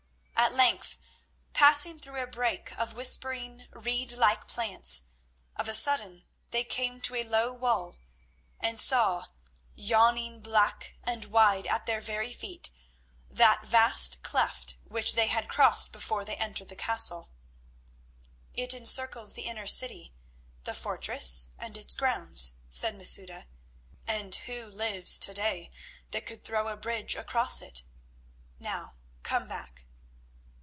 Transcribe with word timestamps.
At 0.43 0.53
length, 0.57 0.97
passing 1.53 1.99
through 1.99 2.21
a 2.21 2.25
brake 2.27 2.77
of 2.77 2.93
whispering, 2.95 3.67
reed 3.71 4.11
like 4.13 4.47
plants, 4.47 5.03
of 5.55 5.69
a 5.69 5.73
sudden 5.73 6.25
they 6.49 6.63
came 6.63 6.99
to 7.01 7.15
a 7.15 7.23
low 7.23 7.53
wall, 7.53 7.95
and 8.59 8.79
saw, 8.79 9.27
yawning 9.75 10.41
black 10.41 10.95
and 11.03 11.25
wide 11.25 11.67
at 11.67 11.85
their 11.85 12.01
very 12.01 12.33
feet, 12.33 12.69
that 13.29 13.65
vast 13.65 14.23
cleft 14.23 14.75
which 14.83 15.13
they 15.13 15.27
had 15.27 15.47
crossed 15.47 15.93
before 15.93 16.25
they 16.25 16.35
entered 16.37 16.69
the 16.69 16.75
castle. 16.75 17.29
"It 18.55 18.73
encircles 18.73 19.33
the 19.35 19.43
inner 19.45 19.67
city, 19.67 20.11
the 20.63 20.73
fortress, 20.75 21.51
and 21.59 21.77
its 21.77 21.93
grounds," 21.93 22.53
said 22.67 22.97
Masouda; 22.97 23.45
"and 24.07 24.33
who 24.35 24.65
lives 24.65 25.17
to 25.19 25.33
day 25.35 25.69
that 26.09 26.25
could 26.25 26.43
throw 26.43 26.67
a 26.67 26.75
bridge 26.75 27.15
across 27.15 27.61
it? 27.61 27.83
Now 28.59 28.95
come 29.23 29.47
back." 29.47 29.85